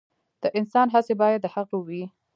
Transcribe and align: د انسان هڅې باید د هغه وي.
د 0.41 0.45
انسان 0.59 0.87
هڅې 0.93 1.13
باید 1.21 1.39
د 1.43 1.47
هغه 1.55 1.75
وي. 1.87 2.03